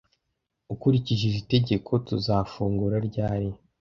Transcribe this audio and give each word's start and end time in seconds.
Ukurikije 0.73 1.23
iri 1.27 1.41
tegeko 1.51 1.91
tuzafungura 2.07 2.97
ryari 3.07 3.49